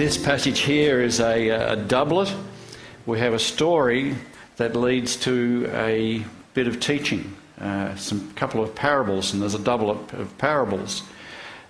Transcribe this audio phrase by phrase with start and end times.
[0.00, 2.34] This passage here is a, a doublet.
[3.04, 4.16] We have a story
[4.56, 6.24] that leads to a
[6.54, 11.02] bit of teaching, uh, some couple of parables, and there's a doublet of parables.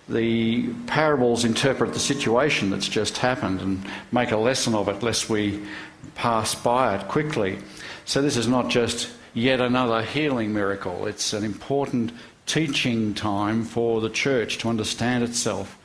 [0.08, 5.28] The parables interpret the situation that's just happened and make a lesson of it, lest
[5.28, 5.66] we
[6.14, 7.58] pass by it quickly.
[8.04, 11.08] So this is not just yet another healing miracle.
[11.08, 12.12] It's an important
[12.46, 15.76] teaching time for the church to understand itself.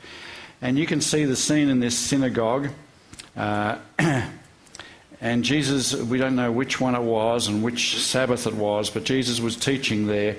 [0.62, 2.70] And you can see the scene in this synagogue.
[3.36, 3.78] Uh,
[5.20, 9.04] and Jesus, we don't know which one it was and which Sabbath it was, but
[9.04, 10.36] Jesus was teaching there.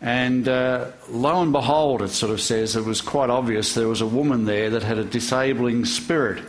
[0.00, 4.00] And uh, lo and behold, it sort of says, it was quite obvious there was
[4.00, 6.42] a woman there that had a disabling spirit.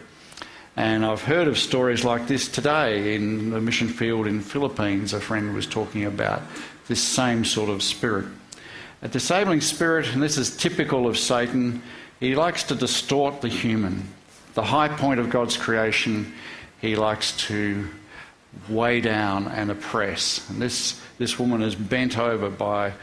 [0.76, 5.14] And I've heard of stories like this today in the mission field in Philippines.
[5.14, 6.42] A friend was talking about
[6.88, 8.26] this same sort of spirit.
[9.04, 11.84] A disabling spirit, and this is typical of Satan,
[12.24, 14.08] he likes to distort the human.
[14.54, 16.32] The high point of God's creation,
[16.80, 17.86] he likes to
[18.70, 20.50] weigh down and oppress.
[20.50, 22.94] And this, this woman is bent over by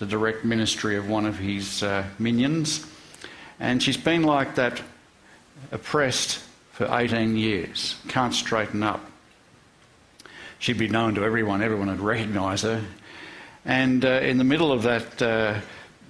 [0.00, 2.84] the direct ministry of one of his uh, minions.
[3.60, 4.82] And she's been like that,
[5.70, 6.42] oppressed
[6.72, 9.08] for 18 years, can't straighten up.
[10.58, 12.82] She'd be known to everyone, everyone would recognise her.
[13.64, 15.60] And uh, in the middle of that uh,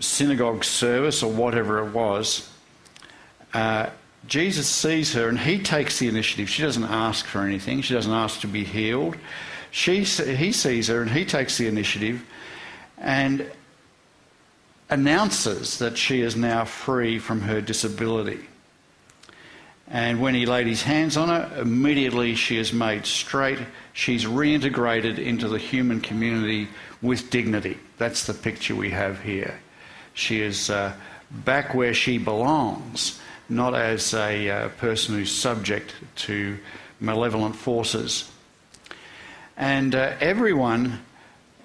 [0.00, 2.48] synagogue service or whatever it was,
[3.54, 3.91] uh,
[4.27, 6.48] Jesus sees her and he takes the initiative.
[6.50, 9.16] She doesn't ask for anything, she doesn't ask to be healed.
[9.70, 12.24] She, he sees her and he takes the initiative
[12.96, 13.50] and
[14.91, 18.41] announces that she is now free from her disability.
[19.91, 23.58] And when he laid his hands on her, immediately she is made straight.
[23.94, 26.69] She's reintegrated into the human community
[27.00, 27.78] with dignity.
[27.96, 29.58] That's the picture we have here.
[30.19, 30.94] She is uh,
[31.30, 35.94] back where she belongs, not as a uh, person who's subject
[36.27, 36.58] to
[36.98, 38.28] malevolent forces.
[39.56, 40.98] And uh, everyone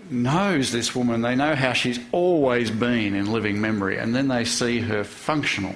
[0.07, 1.23] knows this woman.
[1.23, 5.73] They know how she's always been in living memory, and then they see her functional.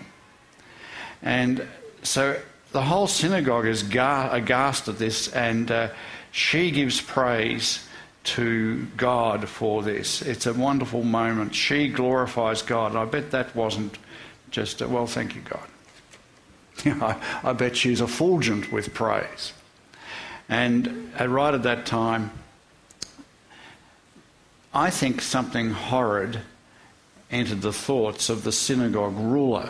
[1.24, 1.68] And
[2.04, 2.40] so
[2.74, 5.90] the whole synagogue is aghast at this, and uh,
[6.32, 7.87] she gives praise
[8.28, 10.22] to God for this.
[10.22, 11.56] It's a wonderful moment.
[11.56, 12.96] She glorifies God.
[12.96, 13.98] I bet that wasn't
[14.52, 17.18] just, a, well, thank you, God.
[17.44, 19.54] I, bet she's effulgent with praise.
[20.50, 22.32] And right at that time,
[24.74, 26.42] I think something horrid
[27.32, 29.70] entered the thoughts of the synagogue ruler.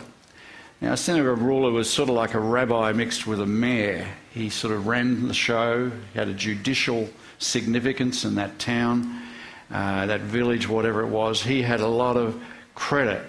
[0.80, 4.08] Now, a synagogue ruler was sort of like a rabbi mixed with a mayor.
[4.32, 7.08] He sort of ran the show, he had a judicial
[7.38, 9.22] significance in that town,
[9.70, 11.42] uh, that village, whatever it was.
[11.42, 12.40] He had a lot of
[12.74, 13.22] credit.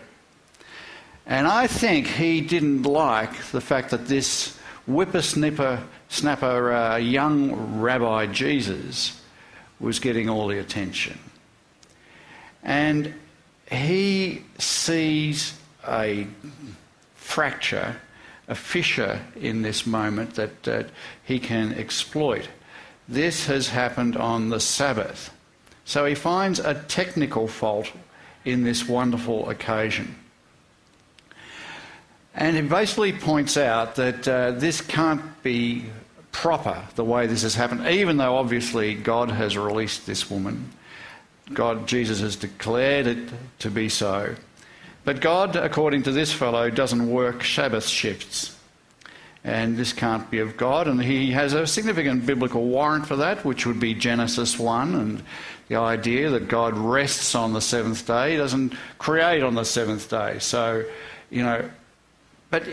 [1.25, 8.25] And I think he didn't like the fact that this whippersnapper snapper, uh, young rabbi
[8.25, 9.22] Jesus
[9.80, 11.18] was getting all the attention.
[12.64, 13.14] And
[13.72, 15.53] he sees
[15.88, 16.28] a
[17.16, 17.96] fracture,
[18.47, 20.90] a fissure in this moment that, that
[21.24, 22.50] he can exploit.
[23.09, 25.34] This has happened on the Sabbath.
[25.84, 27.92] So he finds a technical fault
[28.46, 30.16] in this wonderful occasion.
[32.36, 35.86] And he basically points out that uh, this can't be
[36.31, 40.72] proper the way this has happened, even though obviously God has released this woman.
[41.52, 44.36] God, Jesus has declared it to be so.
[45.03, 48.56] But God, according to this fellow, doesn't work Sabbath shifts.
[49.44, 50.88] And this can't be of God.
[50.88, 55.24] And he has a significant biblical warrant for that, which would be Genesis 1 and
[55.70, 58.32] the idea that God rests on the seventh day.
[58.32, 60.40] He doesn't create on the seventh day.
[60.40, 60.84] So,
[61.30, 61.70] you know,
[62.50, 62.64] but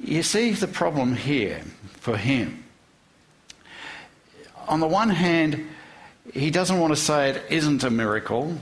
[0.00, 1.60] you see the problem here
[2.00, 2.64] for him.
[4.68, 5.66] On the one hand,
[6.32, 8.54] he doesn't want to say it isn't a miracle.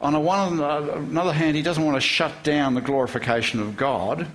[0.00, 4.26] On one, another hand, he doesn't want to shut down the glorification of God.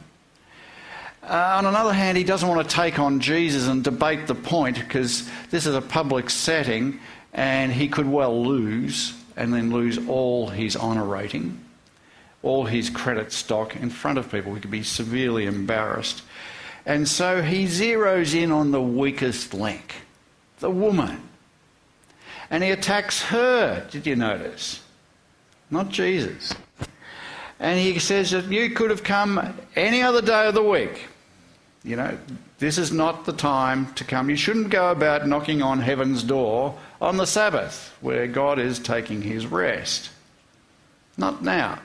[1.24, 4.78] Uh, on another hand, he doesn't want to take on Jesus and debate the point
[4.78, 7.00] because this is a public setting
[7.34, 11.58] and he could well lose and then lose all his honour rating,
[12.42, 14.54] all his credit stock in front of people.
[14.54, 16.24] He could be severely embarrassed.
[16.86, 19.96] And so he zeroes in on the weakest link,
[20.60, 21.22] the woman.
[22.50, 24.82] And he attacks her, did you notice?
[25.74, 26.54] not Jesus.
[27.60, 31.08] And he says that you could have come any other day of the week.
[31.84, 32.18] You know,
[32.60, 34.30] this is not the time to come.
[34.30, 39.22] You shouldn't go about knocking on heaven's door on the Sabbath, where God is taking
[39.22, 40.10] his rest.
[41.18, 41.80] Not now.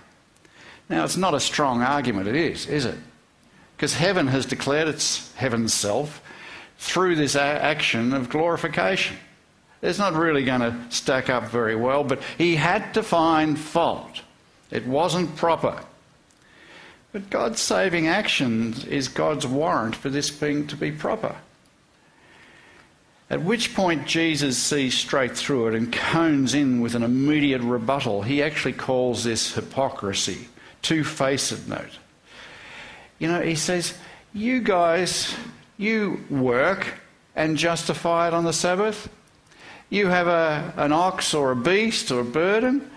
[0.89, 2.99] Now, it's not a strong argument, it is, is it?
[3.79, 6.21] because heaven has declared its heaven's self
[6.79, 9.17] through this action of glorification.
[9.81, 14.23] It's not really going to stack up very well, but he had to find fault.
[14.73, 15.81] It wasn't proper.
[17.19, 21.35] But God's saving action is God's warrant for this being to be proper.
[23.29, 28.23] At which point Jesus sees straight through it and cones in with an immediate rebuttal.
[28.23, 30.47] He actually calls this hypocrisy,
[30.81, 31.99] two faced note.
[33.19, 33.99] You know, he says,
[34.33, 35.35] You guys,
[35.77, 37.01] you work
[37.35, 39.09] and justify it on the Sabbath.
[39.91, 42.89] You have a, an ox or a beast or a burden,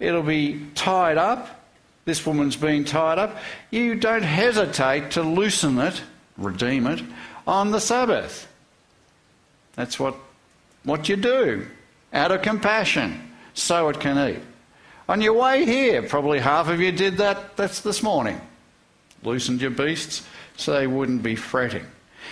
[0.00, 1.61] it'll be tied up.
[2.04, 3.36] This woman's been tied up.
[3.70, 6.02] You don't hesitate to loosen it,
[6.36, 7.02] redeem it,
[7.46, 8.48] on the Sabbath.
[9.74, 10.16] That's what,
[10.84, 11.66] what you do
[12.12, 14.42] out of compassion, so it can eat.
[15.08, 17.56] On your way here, probably half of you did that.
[17.56, 18.40] That's this morning.
[19.22, 20.26] Loosened your beasts
[20.56, 21.86] so they wouldn't be fretting.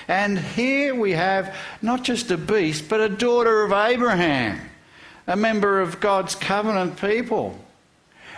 [0.09, 4.61] And here we have not just a beast, but a daughter of Abraham,
[5.27, 7.59] a member of God's covenant people.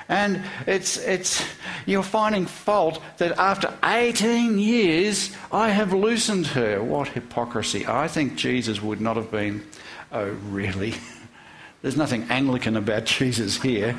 [0.08, 1.44] And it's, it's,
[1.86, 6.82] you're finding fault that after 18 years, I have loosened her.
[6.82, 7.86] What hypocrisy.
[7.86, 9.66] I think Jesus would not have been,
[10.10, 10.94] oh, really?
[11.82, 13.96] There's nothing Anglican about Jesus here.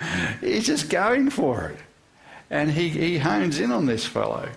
[0.40, 1.78] He's just going for it.
[2.48, 4.48] And he, he hones in on this fellow.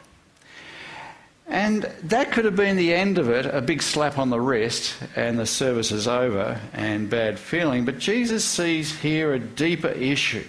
[1.47, 4.95] And that could have been the end of it a big slap on the wrist,
[5.15, 7.85] and the service is over, and bad feeling.
[7.85, 10.45] But Jesus sees here a deeper issue.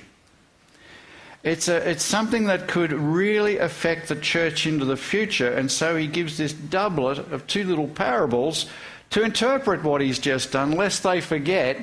[1.43, 5.94] It's, a, it's something that could really affect the church into the future, and so
[5.96, 8.67] he gives this doublet of two little parables
[9.11, 11.79] to interpret what he's just done, lest they forget.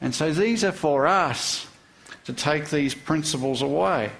[0.00, 1.66] And so these are for us
[2.26, 4.12] to take these principles away.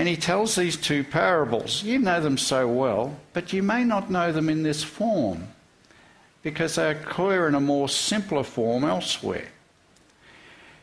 [0.00, 1.82] And he tells these two parables.
[1.82, 5.48] You know them so well, but you may not know them in this form
[6.42, 9.48] because they clear in a more simpler form elsewhere.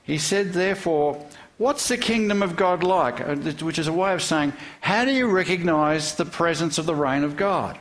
[0.03, 1.25] He said, therefore,
[1.57, 3.19] What's the kingdom of God like?
[3.19, 3.35] Uh,
[3.65, 7.23] which is a way of saying, how do you recognize the presence of the reign
[7.23, 7.79] of God?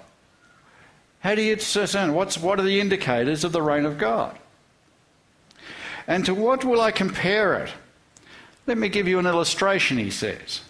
[1.21, 2.15] How do you discern?
[2.15, 4.39] What's, what are the indicators of the reign of God?
[6.07, 7.71] And to what will I compare it?
[8.67, 10.63] Let me give you an illustration, he says.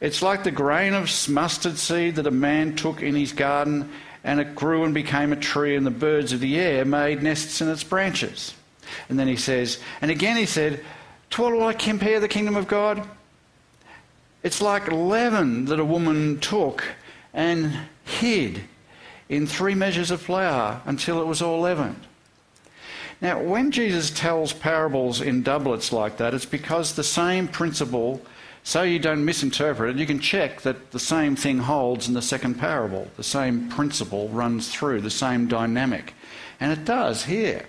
[0.00, 3.90] It's like the grain of mustard seed that a man took in his garden,
[4.22, 7.60] and it grew and became a tree, and the birds of the air made nests
[7.60, 8.54] in its branches.
[9.08, 10.84] And then he says, and again he said,
[11.30, 13.06] To what will I compare the kingdom of God?
[14.42, 16.84] It's like leaven that a woman took
[17.34, 18.62] and hid
[19.28, 22.06] in three measures of flour until it was all leavened.
[23.20, 28.22] Now, when Jesus tells parables in doublets like that, it's because the same principle
[28.68, 32.20] so you don't misinterpret it, you can check that the same thing holds in the
[32.20, 33.08] second parable.
[33.16, 36.12] The same principle runs through, the same dynamic.
[36.60, 37.64] And it does here.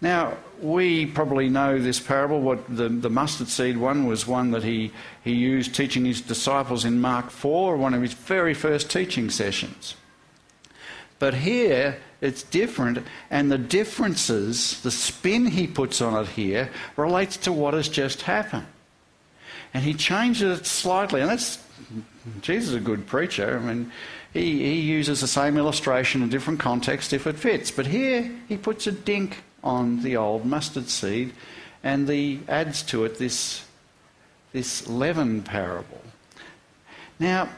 [0.00, 2.40] Now, we probably know this parable.
[2.40, 4.92] What the, the mustard seed one was one that he,
[5.24, 9.96] he used teaching his disciples in Mark 4, one of his very first teaching sessions.
[11.18, 17.36] But here, it's different, and the differences, the spin he puts on it here, relates
[17.38, 18.68] to what has just happened
[19.76, 21.20] and he changes it slightly.
[21.20, 21.62] And that's
[22.40, 23.60] Jesus is a good preacher.
[23.62, 23.92] I mean,
[24.32, 27.70] he, he uses the same illustration in different context if it fits.
[27.70, 31.34] But here he puts a dink on the old mustard seed
[31.84, 33.66] and the adds to it this,
[34.54, 36.00] this leaven parable.
[37.18, 37.50] Now,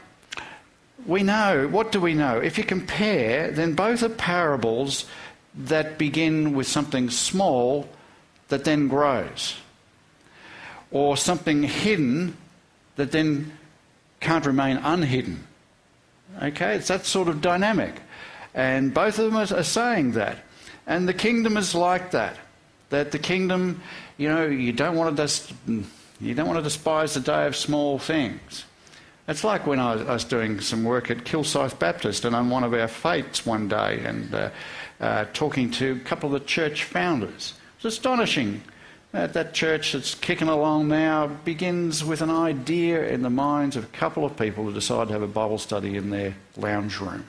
[1.05, 2.37] we know, what do we know?
[2.37, 5.05] If you compare, then both are parables
[5.55, 7.87] that begin with something small
[8.49, 9.55] that then grows
[10.91, 12.35] or something hidden
[12.95, 13.51] that then
[14.19, 15.47] can't remain unhidden.
[16.41, 18.01] Okay, it's that sort of dynamic.
[18.53, 20.37] And both of them are, saying that.
[20.87, 22.37] And the kingdom is like that.
[22.89, 23.81] That the kingdom,
[24.17, 25.53] you know, you don't want to dis-
[26.19, 28.65] you don't want to despise the day of small things.
[29.27, 32.73] It's like when I was, doing some work at Kilsyth Baptist and on one of
[32.73, 34.49] our fates one day and uh,
[34.99, 37.53] uh, talking to a couple of the church founders.
[37.77, 38.63] It was astonishing
[39.11, 43.83] that, that church that's kicking along now begins with an idea in the minds of
[43.83, 47.25] a couple of people who decide to have a Bible study in their lounge room.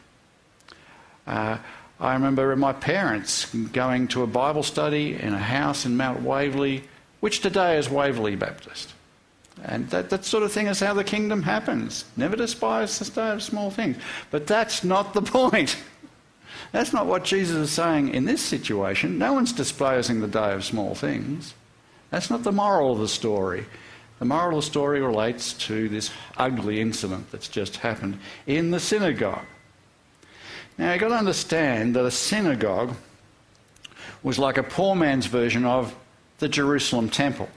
[1.27, 1.59] Uh,
[1.99, 6.85] I remember my parents going to a Bible study in a house in Mount Waverley,
[7.21, 8.93] which today is Waverley Baptist.
[9.63, 12.05] And that, that sort of thing is how the kingdom happens.
[12.17, 13.97] Never despise the day of small things.
[14.31, 15.77] But that's not the point.
[16.73, 19.19] That's not what Jesus is saying in this situation.
[19.19, 21.55] No one's despising the day of small things.
[22.11, 23.67] That's not the moral of the story.
[24.19, 28.81] The moral of the story relates to this ugly incident that's just happened in the
[28.81, 29.47] synagogue.
[30.77, 32.95] Now, you've got to understand that a synagogue
[34.23, 35.95] was like a poor man's version of
[36.39, 37.49] the Jerusalem temple.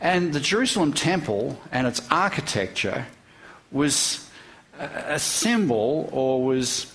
[0.00, 3.06] And the Jerusalem temple and its architecture
[3.70, 4.28] was
[4.78, 6.92] a symbol or was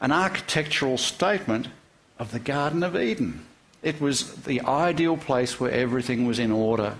[0.00, 1.68] an architectural statement
[2.18, 3.44] of the Garden of Eden.
[3.84, 6.96] It was the ideal place where everything was in order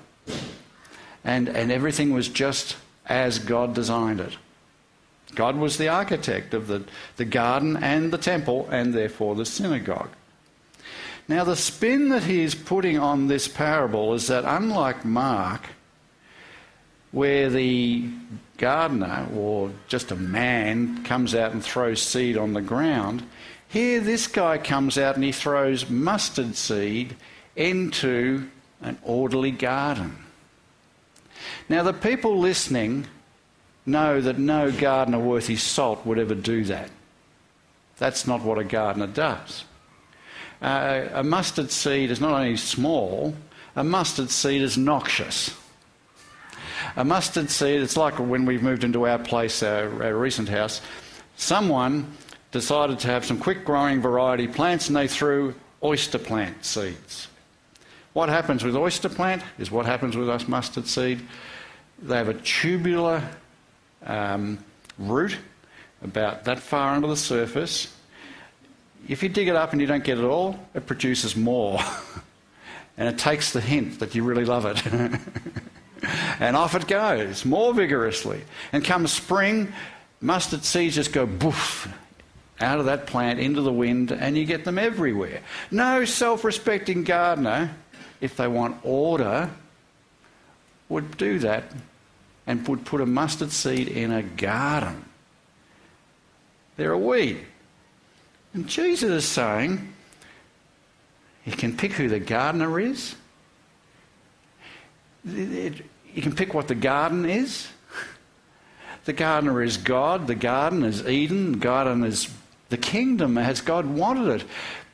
[1.24, 2.76] and, and everything was just
[3.06, 4.36] as God designed it.
[5.34, 6.84] God was the architect of the,
[7.16, 10.10] the garden and the temple and therefore the synagogue.
[11.26, 15.62] Now, the spin that he is putting on this parable is that unlike Mark,
[17.12, 18.10] where the
[18.58, 23.26] gardener or just a man comes out and throws seed on the ground,
[23.74, 27.16] here this guy comes out and he throws mustard seed
[27.56, 28.48] into
[28.80, 30.16] an orderly garden.
[31.68, 33.08] Now, the people listening
[33.84, 36.88] know that no gardener worth his salt would ever do that.
[37.98, 39.64] That's not what a gardener does.
[40.62, 43.34] Uh, a mustard seed is not only small,
[43.74, 45.52] a mustard seed is noxious.
[46.94, 50.80] A mustard seed, it's like when we moved into our place, our, our recent house,
[51.36, 52.16] someone
[52.54, 57.26] decided to have some quick growing variety plants and they threw oyster plant seeds.
[58.12, 61.20] What happens with oyster plant is what happens with us mustard seed.
[62.00, 63.28] They have a tubular
[64.06, 64.64] um,
[64.98, 65.36] root
[66.00, 67.92] about that far under the surface.
[69.08, 71.80] If you dig it up and you don't get it all, it produces more.
[72.96, 74.86] and it takes the hint that you really love it.
[76.38, 78.42] and off it goes, more vigorously.
[78.72, 79.72] And come spring,
[80.20, 81.88] mustard seeds just go boof
[82.60, 85.40] out of that plant into the wind, and you get them everywhere.
[85.70, 87.74] No self respecting gardener,
[88.20, 89.50] if they want order,
[90.88, 91.64] would do that
[92.46, 95.04] and would put a mustard seed in a garden.
[96.76, 97.40] They're a weed.
[98.52, 99.92] And Jesus is saying,
[101.44, 103.14] you can pick who the gardener is.
[105.24, 105.74] You
[106.16, 107.68] can pick what the garden is.
[109.04, 112.32] The gardener is God, the garden is Eden, the garden is
[112.74, 114.44] the kingdom as God wanted it.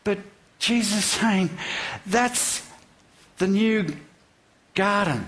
[0.05, 0.19] But
[0.59, 1.49] Jesus is saying,
[2.05, 2.69] that's
[3.39, 3.97] the new
[4.75, 5.27] garden.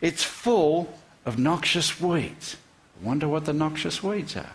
[0.00, 2.56] It's full of noxious weeds.
[3.02, 4.54] Wonder what the noxious weeds are.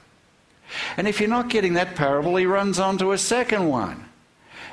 [0.98, 4.06] And if you're not getting that parable, he runs on to a second one.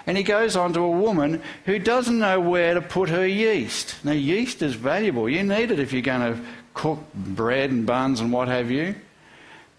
[0.06, 4.02] And he goes on to a woman who doesn't know where to put her yeast.
[4.04, 5.28] Now, yeast is valuable.
[5.28, 6.40] You need it if you're going to
[6.72, 8.94] cook bread and buns and what have you.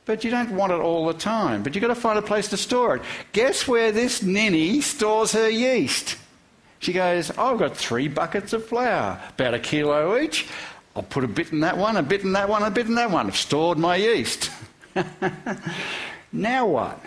[0.05, 1.63] But you don't want it all the time.
[1.63, 3.01] But you've got to find a place to store it.
[3.33, 6.17] Guess where this ninny stores her yeast?
[6.79, 10.47] She goes, I've got three buckets of flour, about a kilo each.
[10.95, 12.95] I'll put a bit in that one, a bit in that one, a bit in
[12.95, 13.27] that one.
[13.27, 14.51] I've stored my yeast.
[16.31, 17.01] now what?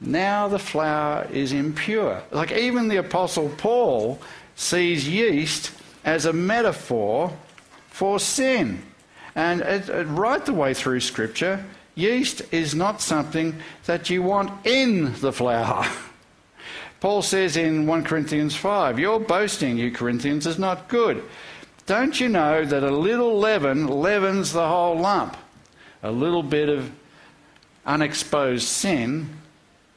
[0.00, 2.22] Now the flour is impure.
[2.30, 4.20] Like even the Apostle Paul
[4.54, 5.72] sees yeast
[6.04, 7.32] as a metaphor
[7.88, 8.82] for sin.
[9.34, 11.64] And it, it, right the way through Scripture,
[11.94, 15.86] yeast is not something that you want in the flour.
[17.00, 21.22] Paul says in 1 Corinthians 5, Your boasting, you Corinthians, is not good.
[21.86, 25.36] Don't you know that a little leaven leavens the whole lump?
[26.02, 26.90] A little bit of
[27.84, 29.28] unexposed sin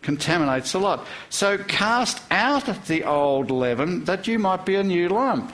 [0.02, 1.06] contaminates a lot.
[1.30, 5.54] So cast out the old leaven that you might be a new lump.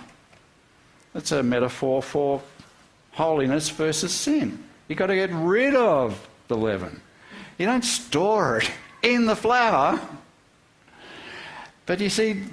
[1.14, 2.42] That's a metaphor for
[3.14, 4.64] holiness versus sin.
[4.88, 7.02] You've got to get rid of the leaven.
[7.58, 10.00] You don't store it in the flour.
[11.86, 12.44] But you see,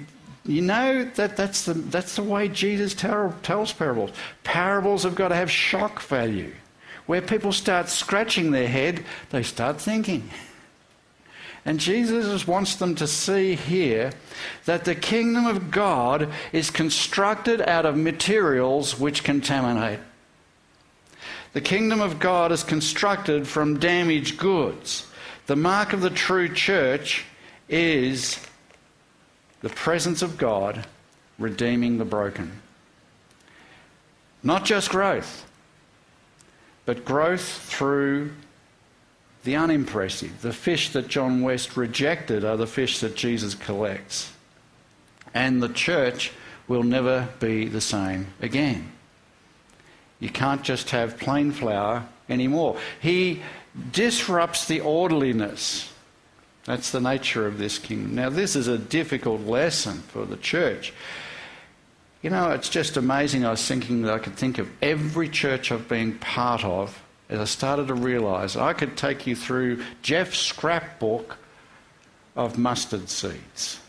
[0.45, 4.11] you know that that's the, that's the way Jesus tell, tells parables.
[4.43, 6.53] Parables have got to have shock value.
[7.05, 10.29] Where people start scratching their head, they start thinking.
[11.63, 14.11] And Jesus wants them to see here
[14.65, 19.99] that the kingdom of God is constructed out of materials which contaminate.
[21.53, 25.07] The kingdom of God is constructed from damaged goods.
[25.47, 27.25] The mark of the true church
[27.67, 28.39] is
[29.61, 30.85] the presence of God
[31.37, 32.61] redeeming the broken.
[34.43, 35.45] Not just growth,
[36.85, 38.31] but growth through
[39.43, 40.41] the unimpressive.
[40.41, 44.31] The fish that John West rejected are the fish that Jesus collects.
[45.33, 46.31] And the church
[46.67, 48.91] will never be the same again.
[50.21, 52.77] You can't just have plain flour anymore.
[53.01, 53.41] He
[53.91, 55.91] disrupts the orderliness
[56.65, 58.15] that's the nature of this kingdom.
[58.15, 60.93] Now, this is a difficult lesson for the church.
[62.21, 63.45] You know, it's just amazing.
[63.45, 67.39] I was thinking that I could think of every church I've been part of as
[67.39, 71.37] I started to realise I could take you through Jeff's scrapbook
[72.35, 73.79] of mustard seeds.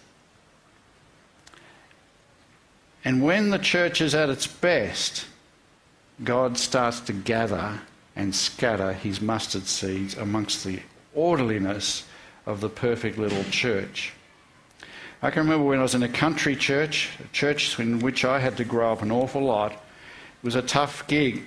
[3.04, 5.26] And when the church is at its best,
[6.24, 7.80] God starts to gather
[8.14, 10.80] and scatter his mustard seeds amongst the
[11.14, 12.04] orderliness
[12.46, 14.12] of the perfect little church.
[15.22, 18.40] I can remember when I was in a country church, a church in which I
[18.40, 19.72] had to grow up an awful lot.
[19.72, 19.78] It
[20.42, 21.44] was a tough gig.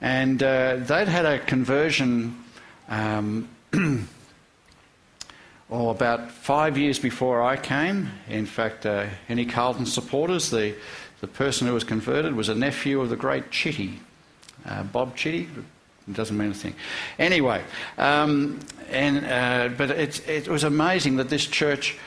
[0.00, 2.44] And uh, they'd had a conversion
[2.88, 3.48] um,
[5.70, 8.08] oh, about five years before I came.
[8.28, 10.76] In fact, uh, any Carlton supporters, the,
[11.20, 14.00] the person who was converted was a nephew of the great Chitty,
[14.64, 15.48] uh, Bob Chitty.
[16.08, 16.74] It doesn't mean a thing.
[17.18, 17.62] Anyway,
[17.98, 21.98] um, and, uh, but it, it was amazing that this church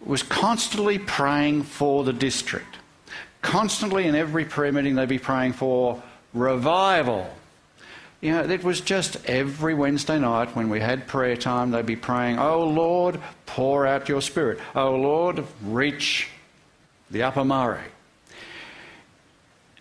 [0.00, 2.76] was constantly praying for the district.
[3.42, 6.00] Constantly in every prayer meeting, they'd be praying for
[6.34, 7.28] revival.
[8.20, 11.96] You know, it was just every Wednesday night when we had prayer time, they'd be
[11.96, 14.58] praying, Oh Lord, pour out your spirit.
[14.74, 16.28] Oh Lord, reach
[17.10, 17.80] the upper Murray.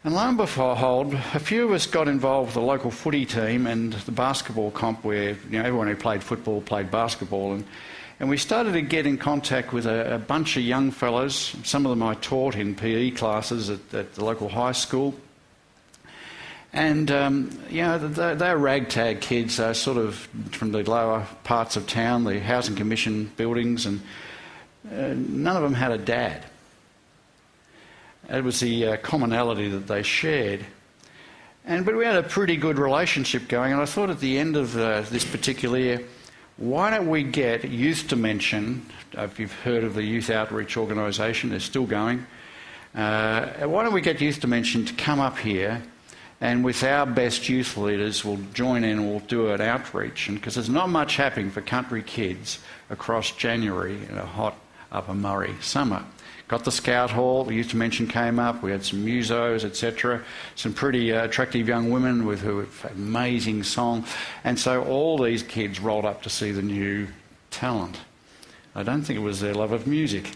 [0.03, 3.65] And lo and behold, a few of us got involved with the local footy team
[3.65, 7.53] and the basketball comp where you know, everyone who played football played basketball.
[7.53, 7.65] And,
[8.19, 11.55] and we started to get in contact with a, a bunch of young fellows.
[11.63, 15.15] Some of them I taught in PE classes at, at the local high school.
[16.73, 19.57] And, um, you know, they're, they're, ragtag kids.
[19.57, 20.15] They're sort of
[20.51, 24.01] from the lower parts of town, the Housing Commission buildings, and
[24.91, 26.45] uh, none of them had a dad.
[28.29, 30.65] It was the uh, commonality that they shared.
[31.65, 34.55] And, but we had a pretty good relationship going, and I thought at the end
[34.55, 36.03] of uh, this particular year,
[36.57, 38.85] why don't we get Youth Dimension?
[39.13, 42.25] If you've heard of the Youth Outreach Organisation, they're still going.
[42.95, 45.83] Uh, why don't we get Youth Dimension to come up here
[46.39, 50.29] and with our best youth leaders, we'll join in and we'll do an outreach.
[50.31, 54.55] Because there's not much happening for country kids across January in a hot
[54.91, 56.03] Upper Murray summer.
[56.47, 60.23] Got the Scout Hall, the Youth Dimension came up, we had some musos, etc.
[60.55, 64.05] Some pretty uh, attractive young women with who amazing song.
[64.45, 67.07] And so all these kids rolled up to see the new
[67.51, 67.99] talent.
[68.75, 70.31] I don't think it was their love of music.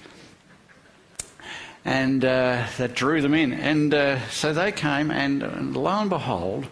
[1.85, 3.53] And uh, that drew them in.
[3.53, 6.67] And uh, so they came, and, and lo and behold,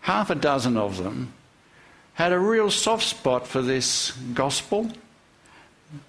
[0.00, 1.32] half a dozen of them
[2.14, 4.90] had a real soft spot for this gospel.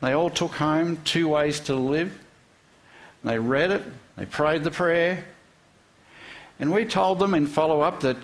[0.02, 2.17] They all took home two ways to live
[3.23, 3.84] they read it,
[4.17, 5.25] they prayed the prayer,
[6.60, 8.17] and we told them in follow up that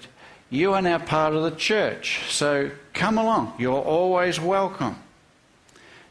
[0.49, 4.97] you are now part of the church, so come along, you're always welcome.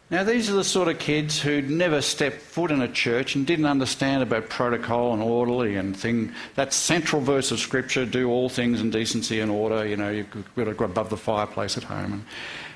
[0.08, 3.44] Now, these are the sort of kids who'd never stepped foot in a church and
[3.44, 6.32] didn't understand about protocol and orderly and thing.
[6.54, 10.30] That central verse of Scripture, do all things in decency and order, you know, you've
[10.54, 12.12] got to go above the fireplace at home.
[12.12, 12.24] And,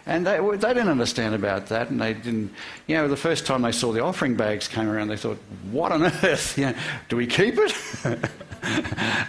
[0.07, 1.91] and they, they didn't understand about that.
[1.91, 2.53] And they didn't,
[2.87, 5.39] you know, the first time they saw the offering bags came around, they thought,
[5.71, 6.59] what on earth?
[6.59, 6.75] You know,
[7.09, 7.73] do we keep it?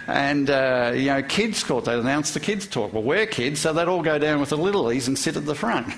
[0.06, 2.92] and, uh, you know, kids' court, they announced the kids' talk.
[2.92, 5.54] Well, we're kids, so they'd all go down with the littlies and sit at the
[5.54, 5.94] front.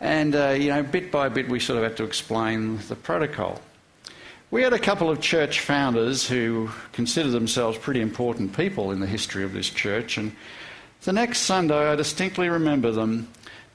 [0.00, 3.60] And, uh, you know, bit by bit, we sort of had to explain the protocol.
[4.50, 9.06] We had a couple of church founders who considered themselves pretty important people in the
[9.06, 10.16] history of this church.
[10.16, 10.34] And
[11.02, 13.28] the next Sunday, I distinctly remember them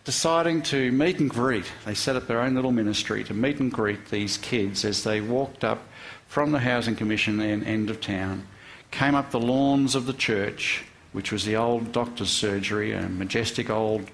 [0.03, 1.65] deciding to meet and greet.
[1.85, 5.21] They set up their own little ministry to meet and greet these kids as they
[5.21, 5.83] walked up
[6.27, 8.47] from the Housing Commission and end of town,
[8.91, 13.69] came up the lawns of the church, which was the old doctor's surgery, a majestic
[13.69, 14.09] old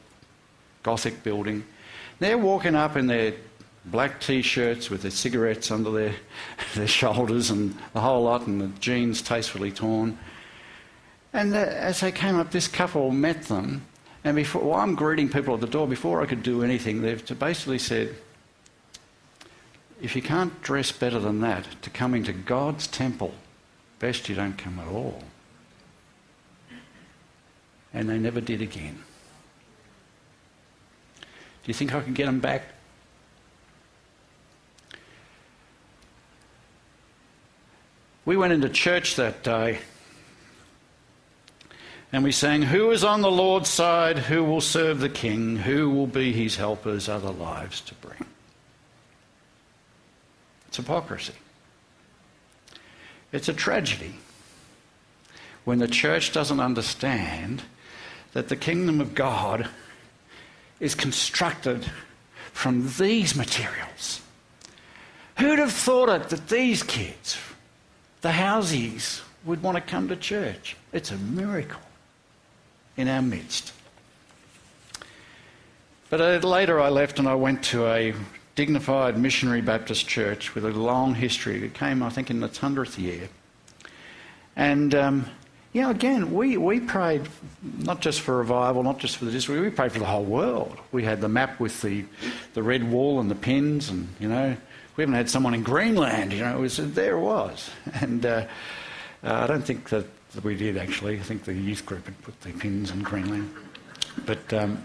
[0.84, 1.64] Gothic building
[2.20, 3.34] they're walking up in their
[3.86, 6.16] black t-shirts with their cigarettes under their,
[6.76, 10.20] their shoulders and the whole lot and the jeans tastefully torn.
[11.34, 13.86] And uh, as they came up, this couple met them.
[14.24, 17.40] And before, while I'm greeting people at the door, before I could do anything, they've
[17.40, 18.16] basically said,
[20.02, 23.34] if you can't dress better than that to come into God's temple,
[24.00, 25.22] best you don't come at all.
[27.94, 29.04] And they never did again
[31.20, 31.26] Do
[31.66, 32.64] you think I can get them back?
[38.26, 39.80] We went into church that day
[42.12, 44.18] and we sang, Who is on the Lord's side?
[44.18, 45.58] Who will serve the King?
[45.58, 47.08] Who will be his helpers?
[47.08, 48.26] Other lives to bring.
[50.68, 51.34] It's hypocrisy.
[53.32, 54.16] It's a tragedy
[55.66, 57.62] when the church doesn't understand
[58.34, 59.68] that the kingdom of God
[60.80, 61.86] is constructed
[62.54, 64.22] from these materials.
[65.38, 67.38] Who'd have thought it that these kids
[68.22, 70.76] the Housies would want to come to church.
[70.92, 71.80] It's a miracle
[73.00, 73.72] in our midst.
[76.10, 78.14] But uh, later I left and I went to a
[78.56, 81.64] dignified missionary Baptist church with a long history.
[81.64, 83.30] It came, I think, in its 100th year.
[84.58, 85.26] And, um,
[85.72, 87.22] you know, again, we, we prayed
[87.78, 90.78] not just for revival, not just for the district, we prayed for the whole world.
[90.92, 92.04] We had the map with the,
[92.54, 94.58] the red wall and the pins, and, you know,
[94.98, 97.70] we even had someone in Greenland, you know, it was, there it was.
[97.94, 98.48] And uh,
[99.24, 101.20] uh, I don't think that, that, we did actually.
[101.20, 103.54] I think the youth group had put the pins in Greenland.
[104.26, 104.84] But, um,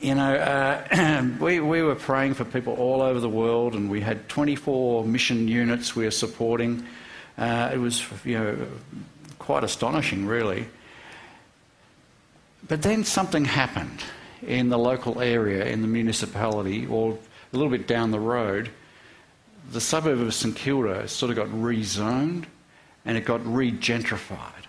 [0.00, 4.00] you know, uh, we, we were praying for people all over the world, and we
[4.00, 6.84] had 24 mission units we were supporting.
[7.36, 8.66] Uh, it was, you know,
[9.38, 10.66] quite astonishing, really.
[12.66, 14.02] But then something happened
[14.42, 17.18] in the local area, in the municipality, or
[17.52, 18.70] a little bit down the road.
[19.70, 22.44] The suburb of St Kilda sort of got rezoned
[23.08, 24.66] and it got regentrified.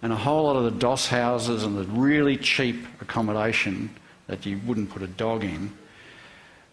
[0.00, 3.90] And a whole lot of the DOS houses and the really cheap accommodation
[4.26, 5.70] that you wouldn't put a dog in,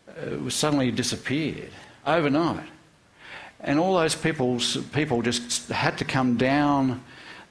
[0.09, 1.71] uh, suddenly disappeared
[2.07, 2.69] overnight.
[3.59, 4.61] And all those people,
[4.93, 7.03] people just had to come down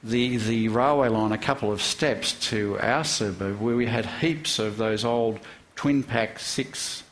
[0.03, 4.57] the, the railway line a couple of steps to our suburb where we had heaps
[4.57, 5.39] of those old
[5.75, 7.03] twin pack six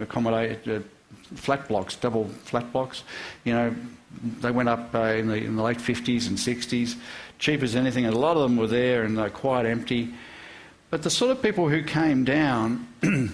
[0.00, 3.04] accommodated uh, flat blocks, double flat blocks.
[3.44, 3.74] You know,
[4.40, 6.96] they went up uh, in, the, in the late 50s and 60s,
[7.38, 10.12] cheap as anything, and a lot of them were there and they're quite empty.
[10.90, 12.86] But the sort of people who came down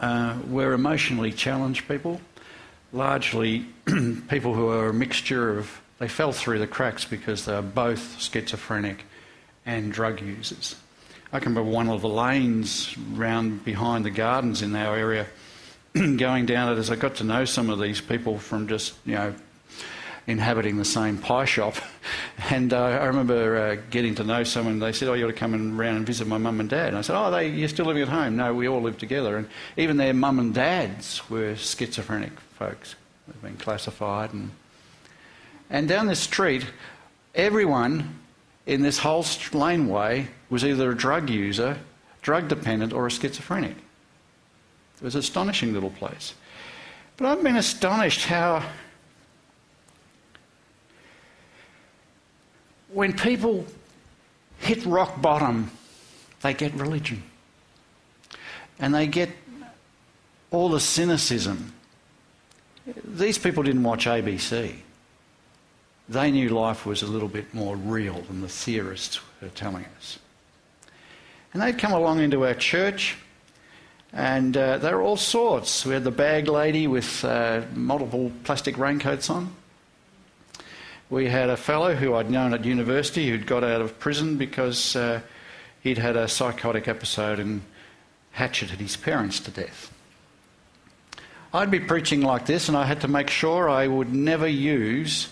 [0.00, 2.20] uh, were emotionally challenged people,
[2.92, 3.60] largely
[4.28, 8.20] people who are a mixture of, they fell through the cracks because they were both
[8.20, 9.04] schizophrenic
[9.64, 10.76] and drug users.
[11.32, 15.26] I can remember one of the lanes round behind the gardens in our area
[16.16, 19.14] going down it as I got to know some of these people from just, you
[19.14, 19.34] know,
[20.26, 21.76] inhabiting the same pie shop.
[22.50, 24.78] And uh, I remember uh, getting to know someone.
[24.78, 26.88] They said, "Oh, you ought to come and round and visit my mum and dad."
[26.88, 29.36] And I said, "Oh, they, you're still living at home?" No, we all live together.
[29.36, 32.94] And even their mum and dads were schizophrenic folks.
[33.26, 34.32] They've been classified.
[34.32, 34.52] And
[35.70, 36.64] and down this street,
[37.34, 38.20] everyone
[38.66, 41.78] in this whole laneway was either a drug user,
[42.22, 43.76] drug dependent, or a schizophrenic.
[45.00, 46.34] It was an astonishing little place.
[47.16, 48.62] But I've been astonished how
[52.96, 53.62] when people
[54.58, 55.70] hit rock bottom,
[56.40, 57.22] they get religion.
[58.78, 59.28] And they get
[60.50, 61.74] all the cynicism.
[63.04, 64.76] These people didn't watch ABC.
[66.08, 70.18] They knew life was a little bit more real than the theorists were telling us.
[71.52, 73.18] And they'd come along into our church,
[74.14, 75.84] and uh, they were all sorts.
[75.84, 79.54] We had the bag lady with uh, multiple plastic raincoats on.
[81.08, 84.96] We had a fellow who I'd known at university who'd got out of prison because
[84.96, 85.20] uh,
[85.80, 87.62] he'd had a psychotic episode and
[88.32, 89.92] hatcheted his parents to death.
[91.54, 95.28] I'd be preaching like this, and I had to make sure I would never use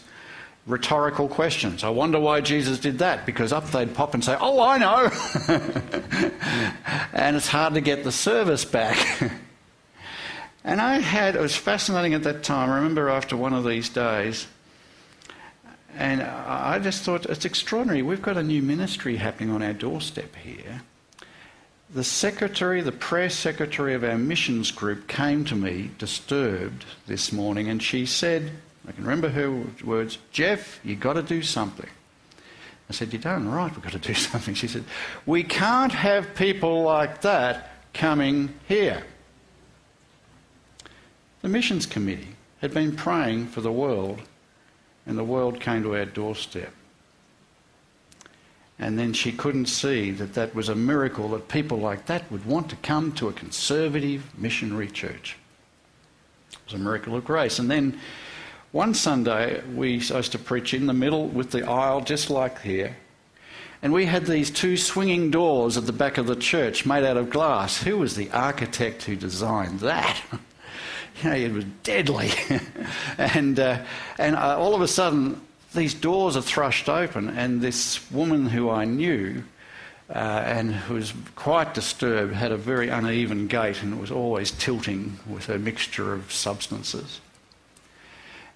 [0.64, 1.82] rhetorical questions.
[1.82, 5.10] I wonder why Jesus did that, because up they'd pop and say, Oh, I know!
[7.12, 8.96] and it's hard to get the service back.
[10.64, 12.70] and I had, it was fascinating at that time.
[12.70, 14.46] I remember after one of these days,
[15.96, 18.02] and I just thought it's extraordinary.
[18.02, 20.82] We've got a new ministry happening on our doorstep here.
[21.92, 27.68] The secretary, the press secretary of our missions group, came to me disturbed this morning
[27.68, 28.50] and she said,
[28.88, 31.88] I can remember her words, Jeff, you've got to do something.
[32.88, 34.54] I said, You're darn right, we've got to do something.
[34.54, 34.84] She said,
[35.24, 39.04] We can't have people like that coming here.
[41.42, 44.20] The missions committee had been praying for the world
[45.06, 46.72] and the world came to our doorstep.
[48.78, 52.44] And then she couldn't see that that was a miracle that people like that would
[52.44, 55.36] want to come to a conservative missionary church.
[56.52, 57.58] It was a miracle of grace.
[57.58, 58.00] And then
[58.72, 62.96] one Sunday, we used to preach in the middle with the aisle, just like here.
[63.82, 67.16] And we had these two swinging doors at the back of the church made out
[67.16, 67.82] of glass.
[67.82, 70.20] Who was the architect who designed that?
[71.22, 72.30] you know, it was deadly.
[73.18, 73.84] and uh,
[74.18, 75.40] and uh, all of a sudden,
[75.74, 79.44] these doors are thrust open, and this woman who I knew
[80.10, 85.18] uh, and who was quite disturbed had a very uneven gait and was always tilting
[85.28, 87.20] with her mixture of substances.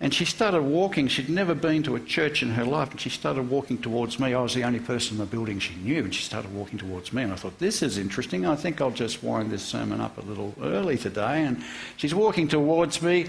[0.01, 1.09] And she started walking.
[1.09, 4.33] She'd never been to a church in her life, and she started walking towards me.
[4.33, 7.13] I was the only person in the building she knew, and she started walking towards
[7.13, 7.25] me.
[7.25, 8.47] And I thought, this is interesting.
[8.47, 11.43] I think I'll just wind this sermon up a little early today.
[11.43, 11.65] And
[11.97, 13.27] she's walking towards me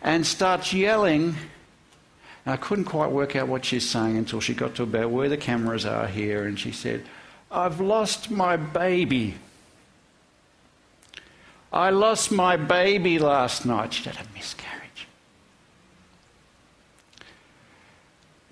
[0.00, 1.34] and starts yelling
[2.44, 5.28] And I couldn't quite work out what she's saying until she got to about where
[5.28, 7.04] the cameras are here, and she said,
[7.50, 9.34] I've lost my baby.
[11.72, 13.94] I lost my baby last night.
[13.94, 14.61] She had a miscarriage.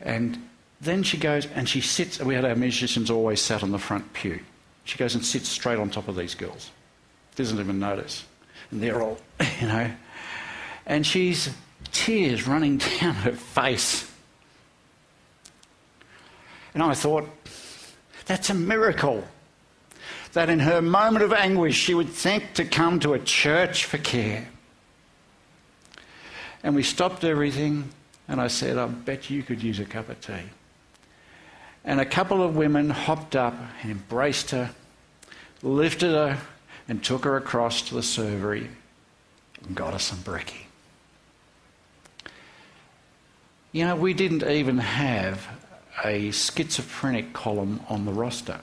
[0.03, 0.49] And
[0.81, 4.13] then she goes and she sits, we had our musicians always sat on the front
[4.13, 4.41] pew.
[4.85, 6.71] She goes and sits straight on top of these girls.
[7.37, 8.25] Doesn't even notice.
[8.71, 9.19] And they're all,
[9.61, 9.91] you know.
[10.87, 11.51] And she's
[11.93, 14.11] tears running down her face.
[16.75, 17.29] And I thought,
[18.27, 19.25] that's a miracle.
[20.33, 23.99] That in her moment of anguish, she would think to come to a church for
[23.99, 24.49] care.
[26.63, 27.91] And we stopped everything,
[28.31, 30.51] and I said, I bet you could use a cup of tea.
[31.85, 34.71] And a couple of women hopped up and embraced her,
[35.63, 36.39] lifted her,
[36.89, 38.69] and took her across to the servery
[39.65, 40.67] and got her some brekkie.
[43.73, 45.49] You know, we didn't even have
[46.05, 48.61] a schizophrenic column on the roster.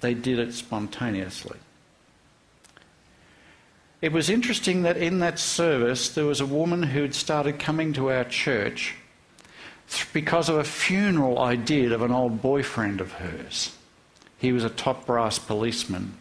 [0.00, 1.58] They did it spontaneously.
[4.00, 7.92] It was interesting that in that service there was a woman who had started coming
[7.94, 8.94] to our church
[10.12, 13.74] because of a funeral I did of an old boyfriend of hers.
[14.38, 16.14] He was a top brass policeman.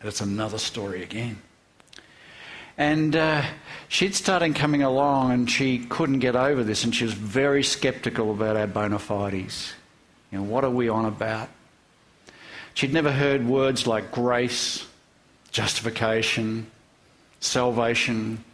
[0.00, 1.40] That's another story again.
[2.76, 3.44] And uh,
[3.88, 8.32] she'd started coming along and she couldn't get over this and she was very sceptical
[8.32, 9.74] about our bona fides.
[10.32, 11.50] You know, what are we on about?
[12.74, 14.86] She'd never heard words like grace,
[15.52, 16.70] justification,
[17.40, 18.44] salvation.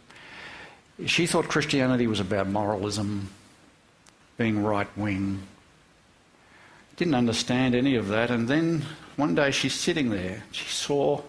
[1.05, 3.29] She thought Christianity was about moralism,
[4.37, 5.43] being right wing.
[6.95, 8.31] Didn't understand any of that.
[8.31, 8.83] And then
[9.15, 10.43] one day she's sitting there.
[10.51, 11.21] She saw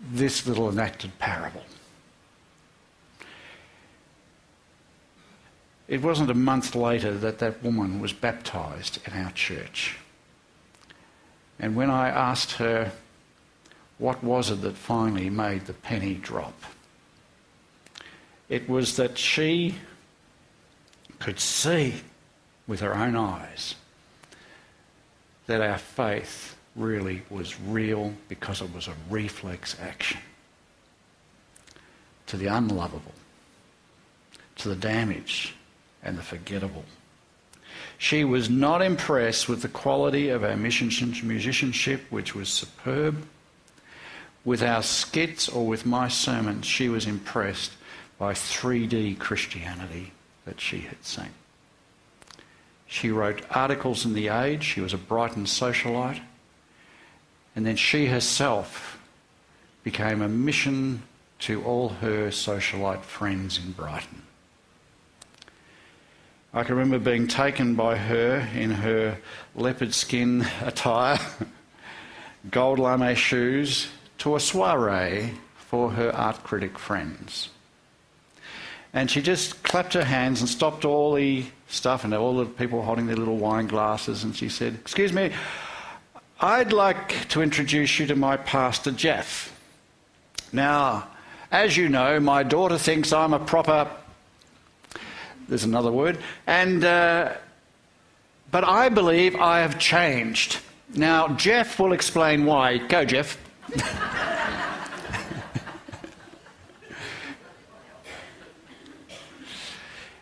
[0.00, 1.62] this little enacted parable.
[5.88, 9.98] It wasn't a month later that that woman was baptized in our church.
[11.58, 12.92] And when I asked her,
[14.02, 16.60] what was it that finally made the penny drop?
[18.48, 19.76] It was that she
[21.20, 21.94] could see
[22.66, 23.76] with her own eyes
[25.46, 30.18] that our faith really was real because it was a reflex action
[32.26, 33.14] to the unlovable,
[34.56, 35.52] to the damaged
[36.02, 36.84] and the forgettable.
[37.98, 43.24] She was not impressed with the quality of our musicianship, which was superb.
[44.44, 47.72] With our skits or with my sermons, she was impressed
[48.18, 50.12] by 3D Christianity
[50.44, 51.30] that she had seen.
[52.86, 54.64] She wrote articles in The Age.
[54.64, 56.20] She was a Brighton socialite.
[57.54, 58.98] And then she herself
[59.82, 61.02] became a mission
[61.40, 64.22] to all her socialite friends in Brighton.
[66.54, 69.18] I can remember being taken by her in her
[69.54, 71.18] leopard skin attire,
[72.50, 73.88] gold lame shoes,
[74.22, 77.50] to a soiree for her art critic friends.
[78.92, 82.82] And she just clapped her hands and stopped all the stuff and all the people
[82.82, 85.32] holding their little wine glasses and she said, Excuse me,
[86.40, 89.58] I'd like to introduce you to my pastor, Jeff.
[90.52, 91.08] Now,
[91.50, 93.90] as you know, my daughter thinks I'm a proper.
[95.48, 96.18] There's another word.
[96.46, 96.84] And.
[96.84, 97.32] Uh,
[98.52, 100.58] but I believe I have changed.
[100.94, 102.76] Now, Jeff will explain why.
[102.76, 103.38] Go, Jeff.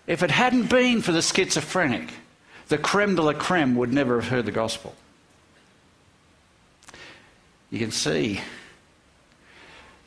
[0.06, 2.12] If it hadn't been for the schizophrenic,
[2.68, 4.94] the creme de la creme would never have heard the gospel
[7.70, 8.40] you can see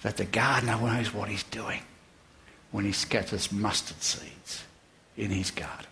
[0.02, 1.82] that the gardener knows what he's doing
[2.72, 4.64] when he scatters mustard seeds
[5.16, 5.88] in his garden.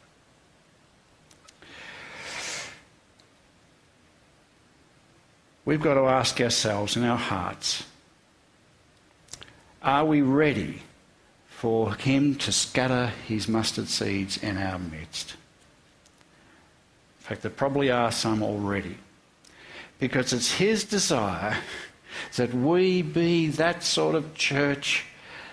[5.71, 7.85] We've got to ask ourselves in our hearts
[9.81, 10.81] are we ready
[11.47, 15.31] for him to scatter his mustard seeds in our midst?
[15.31, 18.97] In fact, there probably are some already
[19.97, 21.55] because it's His desire
[22.35, 25.05] that we be that sort of church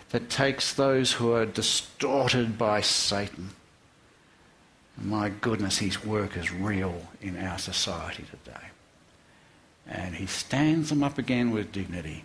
[0.09, 3.51] that takes those who are distorted by Satan.
[5.01, 8.67] My goodness, his work is real in our society today.
[9.89, 12.25] And he stands them up again with dignity.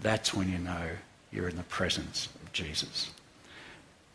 [0.00, 0.90] That's when you know
[1.30, 3.10] you're in the presence of Jesus.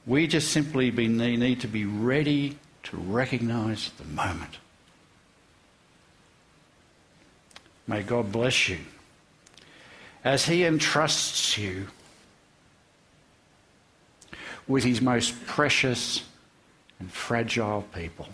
[0.07, 4.57] We just simply be, need to be ready to recognize the moment.
[7.87, 8.79] May God bless you
[10.23, 11.87] as He entrusts you
[14.67, 16.23] with his most precious
[16.99, 18.27] and fragile people.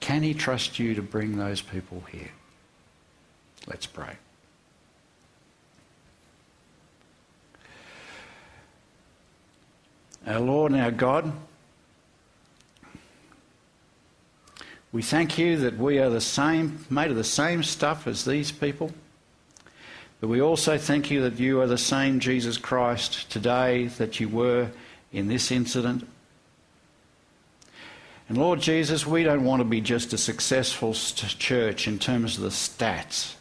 [0.00, 2.30] Can he trust you to bring those people here?
[3.66, 4.16] Let's pray.
[10.26, 11.32] Our Lord and our God,
[14.92, 18.50] we thank you that we are the same, made of the same stuff as these
[18.50, 18.92] people.
[20.20, 24.28] But we also thank you that you are the same Jesus Christ today that you
[24.28, 24.70] were
[25.12, 26.06] in this incident.
[28.30, 32.44] And Lord Jesus, we don't want to be just a successful church in terms of
[32.44, 33.34] the stats,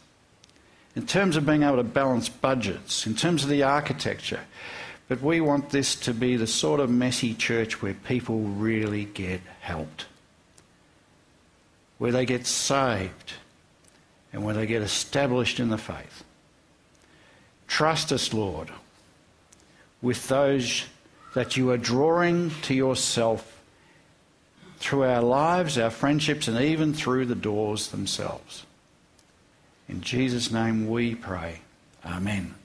[0.96, 4.40] in terms of being able to balance budgets, in terms of the architecture.
[5.08, 9.42] But we want this to be the sort of messy church where people really get
[9.60, 10.08] helped,
[12.00, 13.34] where they get saved,
[14.34, 16.24] and where they get established in the faith.
[17.68, 18.72] Trust us, Lord,
[20.02, 20.86] with those
[21.36, 23.59] that you are drawing to yourself
[24.80, 28.66] through our lives, our friendships, and even through the doors themselves.
[29.88, 31.62] In Jesus' name we pray.
[32.06, 32.56] Amen.